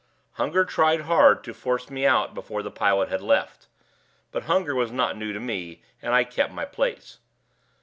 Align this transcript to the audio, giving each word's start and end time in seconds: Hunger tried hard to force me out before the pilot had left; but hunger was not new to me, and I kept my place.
Hunger 0.31 0.65
tried 0.65 1.01
hard 1.01 1.43
to 1.43 1.53
force 1.53 1.91
me 1.91 2.07
out 2.07 2.33
before 2.33 2.63
the 2.63 2.71
pilot 2.71 3.09
had 3.09 3.21
left; 3.21 3.67
but 4.31 4.45
hunger 4.45 4.73
was 4.73 4.91
not 4.91 5.15
new 5.15 5.31
to 5.31 5.39
me, 5.39 5.83
and 6.01 6.11
I 6.15 6.23
kept 6.23 6.51
my 6.51 6.65
place. 6.65 7.19